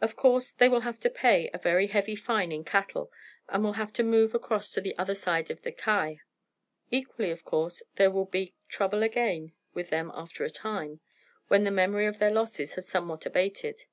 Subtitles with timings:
[0.00, 3.10] Of course they will have to pay a very heavy fine in cattle,
[3.48, 6.20] and will have to move across to the other side of the Kei.
[6.92, 11.00] Equally of course there will be trouble again with them after a time,
[11.48, 13.86] when the memory of their losses has somewhat abated.